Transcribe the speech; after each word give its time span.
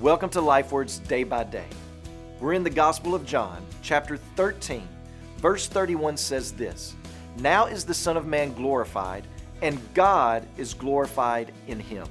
Welcome 0.00 0.28
to 0.30 0.42
Life 0.42 0.72
Words 0.72 0.98
Day 0.98 1.24
by 1.24 1.44
Day. 1.44 1.64
We're 2.38 2.52
in 2.52 2.62
the 2.62 2.68
Gospel 2.68 3.14
of 3.14 3.24
John, 3.24 3.64
chapter 3.80 4.18
13. 4.18 4.86
Verse 5.38 5.68
31 5.68 6.18
says 6.18 6.52
this 6.52 6.94
Now 7.38 7.64
is 7.64 7.86
the 7.86 7.94
Son 7.94 8.18
of 8.18 8.26
Man 8.26 8.52
glorified, 8.52 9.26
and 9.62 9.80
God 9.94 10.46
is 10.58 10.74
glorified 10.74 11.50
in 11.66 11.80
him. 11.80 12.06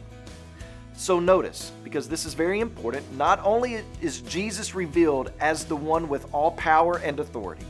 So 0.95 1.19
notice, 1.19 1.71
because 1.83 2.09
this 2.09 2.25
is 2.25 2.33
very 2.33 2.59
important, 2.59 3.06
not 3.15 3.40
only 3.44 3.83
is 4.02 4.22
Jesus 4.22 4.74
revealed 4.74 5.31
as 5.40 5.63
the 5.63 5.76
one 5.76 6.10
with 6.10 6.26
all 6.33 6.52
power 6.54 6.97
and 6.97 7.20
authority, 7.20 7.67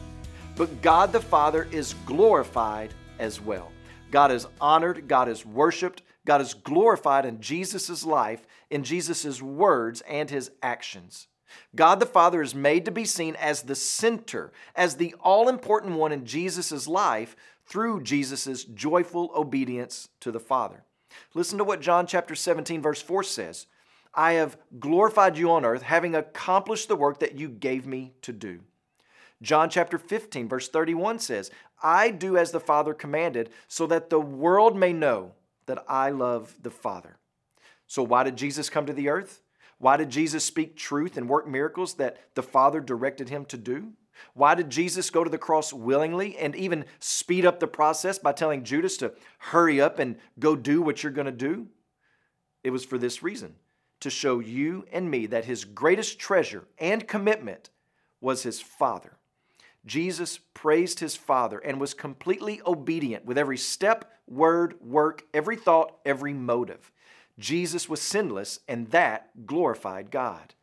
but 0.56 0.82
God 0.82 1.12
the 1.12 1.20
Father 1.20 1.68
is 1.74 1.94
glorified 2.06 2.94
as 3.20 3.42
well. 3.42 3.70
God 4.12 4.32
is 4.32 4.48
honored, 4.62 5.10
God 5.10 5.28
is 5.28 5.46
worshiped, 5.46 6.04
God 6.26 6.42
is 6.42 6.56
glorified 6.56 7.26
in 7.26 7.40
Jesus' 7.40 8.04
life, 8.04 8.46
in 8.70 8.84
Jesus' 8.84 9.42
words, 9.42 10.02
and 10.02 10.30
his 10.30 10.52
actions. 10.62 11.28
God 11.76 12.00
the 12.00 12.06
Father 12.06 12.42
is 12.42 12.56
made 12.56 12.84
to 12.86 12.92
be 12.92 13.06
seen 13.06 13.36
as 13.36 13.62
the 13.62 13.76
center, 13.76 14.52
as 14.76 14.96
the 14.96 15.16
all 15.22 15.48
important 15.48 15.96
one 15.96 16.12
in 16.12 16.26
Jesus' 16.26 16.88
life 16.88 17.36
through 17.66 18.02
Jesus' 18.02 18.64
joyful 18.64 19.32
obedience 19.36 20.10
to 20.20 20.32
the 20.32 20.40
Father. 20.40 20.84
Listen 21.34 21.58
to 21.58 21.64
what 21.64 21.82
John 21.82 22.08
chapter 22.08 22.36
17, 22.36 22.82
verse 22.82 23.02
4 23.02 23.24
says 23.24 23.68
I 24.14 24.34
have 24.34 24.58
glorified 24.80 25.38
you 25.38 25.52
on 25.52 25.66
earth, 25.66 25.84
having 25.84 26.16
accomplished 26.16 26.88
the 26.88 26.96
work 26.96 27.20
that 27.20 27.38
you 27.38 27.50
gave 27.50 27.86
me 27.86 28.14
to 28.22 28.34
do. 28.34 28.62
John 29.42 29.70
chapter 29.70 29.98
15, 29.98 30.48
verse 30.48 30.70
31 30.70 31.20
says, 31.20 31.52
I 31.84 32.10
do 32.10 32.38
as 32.38 32.52
the 32.52 32.60
Father 32.60 32.94
commanded, 32.94 33.50
so 33.68 33.86
that 33.88 34.10
the 34.10 34.20
world 34.20 34.76
may 34.78 34.94
know 34.94 35.34
that 35.68 35.84
I 35.88 36.10
love 36.10 36.56
the 36.62 36.72
Father. 36.72 37.18
So, 37.88 38.04
why 38.04 38.24
did 38.24 38.36
Jesus 38.36 38.70
come 38.70 38.86
to 38.86 38.94
the 38.94 39.10
earth? 39.10 39.42
Why 39.78 39.98
did 39.98 40.10
Jesus 40.10 40.44
speak 40.44 40.76
truth 40.76 41.18
and 41.18 41.28
work 41.28 41.48
miracles 41.48 41.96
that 41.96 42.18
the 42.36 42.44
Father 42.44 42.80
directed 42.80 43.30
him 43.30 43.46
to 43.46 43.58
do? 43.58 43.94
Why 44.34 44.56
did 44.56 44.70
Jesus 44.70 45.10
go 45.10 45.24
to 45.24 45.30
the 45.30 45.38
cross 45.38 45.74
willingly 45.74 46.38
and 46.38 46.56
even 46.56 46.86
speed 47.00 47.46
up 47.46 47.60
the 47.60 47.68
process 47.68 48.18
by 48.18 48.32
telling 48.32 48.64
Judas 48.64 48.96
to 48.98 49.14
hurry 49.40 49.82
up 49.82 50.00
and 50.00 50.18
go 50.40 50.56
do 50.56 50.82
what 50.82 51.04
you're 51.04 51.12
going 51.12 51.26
to 51.26 51.32
do? 51.32 51.68
It 52.64 52.70
was 52.70 52.86
for 52.86 52.98
this 52.98 53.22
reason 53.22 53.56
to 54.00 54.10
show 54.10 54.40
you 54.40 54.86
and 54.92 55.12
me 55.12 55.26
that 55.28 55.46
his 55.46 55.66
greatest 55.66 56.20
treasure 56.20 56.66
and 56.78 57.08
commitment 57.08 57.70
was 58.22 58.44
his 58.44 58.62
Father. 58.62 59.18
Jesus 59.86 60.40
praised 60.54 61.00
his 61.00 61.16
Father 61.16 61.60
and 61.60 61.80
was 61.80 61.94
completely 61.94 62.62
obedient 62.66 63.26
with 63.26 63.38
every 63.38 63.58
step, 63.58 64.12
word, 64.28 64.76
work, 64.82 65.26
every 65.34 65.56
thought, 65.56 65.98
every 66.06 66.34
motive. 66.34 66.92
Jesus 67.38 67.88
was 67.88 68.02
sinless, 68.02 68.60
and 68.68 68.90
that 68.92 69.46
glorified 69.46 70.10
God. 70.10 70.56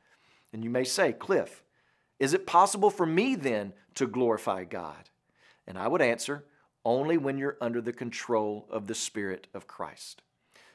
And 0.53 0.65
you 0.65 0.71
may 0.71 0.85
say, 0.85 1.13
Cliff, 1.13 1.63
is 2.19 2.35
it 2.35 2.47
possible 2.47 2.91
for 2.91 3.07
me 3.07 3.35
then 3.35 3.73
to 3.95 4.07
glorify 4.07 4.65
God? 4.65 5.11
And 5.67 5.79
I 5.79 5.89
would 5.89 6.03
answer, 6.03 6.45
only 6.85 7.17
when 7.17 7.39
you're 7.39 7.59
under 7.61 7.81
the 7.81 7.93
control 7.93 8.67
of 8.71 8.87
the 8.87 8.95
Spirit 8.95 9.47
of 9.55 9.67
Christ. 9.67 10.23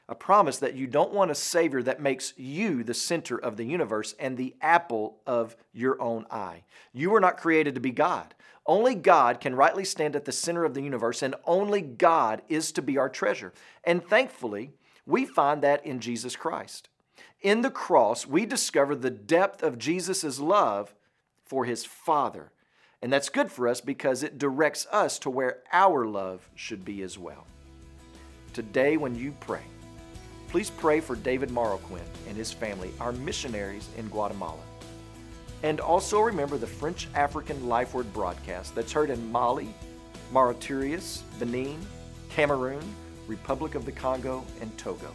A 0.10 0.16
promise 0.16 0.58
that 0.60 0.76
you 0.76 0.88
don't 0.88 1.12
want 1.12 1.32
a 1.32 1.36
Savior 1.36 1.84
that 1.84 2.02
makes 2.02 2.34
you 2.38 2.84
the 2.84 2.94
center 2.94 3.38
of 3.38 3.58
the 3.58 3.66
universe 3.66 4.16
and 4.20 4.38
the 4.38 4.56
apple 4.62 5.18
of 5.28 5.58
your 5.74 6.02
own 6.02 6.26
eye. 6.32 6.64
You 6.94 7.10
were 7.10 7.20
not 7.20 7.38
created 7.38 7.76
to 7.76 7.82
be 7.82 7.92
God. 7.92 8.34
Only 8.68 8.96
God 8.96 9.40
can 9.40 9.56
rightly 9.56 9.86
stand 9.86 10.16
at 10.16 10.26
the 10.26 10.32
center 10.34 10.66
of 10.66 10.74
the 10.74 10.82
universe, 10.82 11.24
and 11.24 11.36
only 11.46 11.82
God 11.82 12.42
is 12.50 12.74
to 12.74 12.82
be 12.82 12.98
our 12.98 13.08
treasure. 13.08 13.54
And 13.86 14.04
thankfully, 14.04 14.72
we 15.06 15.26
find 15.26 15.62
that 15.64 15.86
in 15.86 16.02
Jesus 16.02 16.36
Christ. 16.36 16.90
In 17.42 17.62
the 17.62 17.72
cross, 17.72 18.28
we 18.28 18.46
discover 18.46 18.94
the 18.94 19.10
depth 19.10 19.64
of 19.64 19.78
Jesus' 19.78 20.40
love 20.40 20.94
for 21.46 21.64
his 21.64 21.86
Father. 21.86 22.52
And 23.02 23.14
that's 23.14 23.30
good 23.30 23.52
for 23.52 23.68
us 23.68 23.80
because 23.80 24.22
it 24.22 24.38
directs 24.38 24.86
us 24.92 25.18
to 25.20 25.30
where 25.30 25.60
our 25.72 26.06
love 26.06 26.50
should 26.56 26.84
be 26.84 27.04
as 27.04 27.18
well. 27.18 27.46
Today, 28.54 28.98
when 28.98 29.16
you 29.16 29.34
pray, 29.40 29.62
please 30.50 30.72
pray 30.72 31.00
for 31.00 31.16
David 31.16 31.50
Marroquin 31.50 32.02
and 32.28 32.36
his 32.36 32.52
family, 32.52 32.92
our 33.00 33.12
missionaries 33.12 33.88
in 33.98 34.08
Guatemala. 34.10 34.64
And 35.64 35.80
also 35.80 36.20
remember 36.20 36.58
the 36.58 36.68
French 36.68 37.08
African 37.16 37.68
Life 37.68 37.94
Word 37.94 38.12
broadcast 38.14 38.76
that's 38.76 38.92
heard 38.92 39.10
in 39.10 39.32
Mali, 39.32 39.74
Mauritius, 40.32 41.24
Benin, 41.40 41.80
Cameroon, 42.30 42.84
Republic 43.28 43.76
of 43.76 43.86
the 43.86 43.92
Congo, 43.92 44.46
and 44.62 44.76
Togo. 44.78 45.12